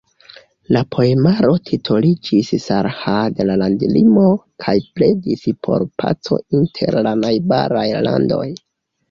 [0.75, 4.25] La poemaro titoliĝis "Sarhad" (La landlimo)
[4.65, 8.43] kaj pledis por paco inter la najbaraj landoj.